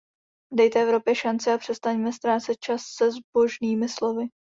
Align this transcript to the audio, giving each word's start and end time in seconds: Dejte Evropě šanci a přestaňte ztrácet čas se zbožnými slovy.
Dejte 0.53 0.79
Evropě 0.81 1.15
šanci 1.15 1.51
a 1.51 1.57
přestaňte 1.57 2.11
ztrácet 2.13 2.59
čas 2.59 2.81
se 2.97 3.11
zbožnými 3.11 3.89
slovy. 3.89 4.27